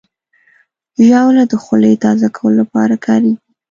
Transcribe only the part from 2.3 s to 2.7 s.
کولو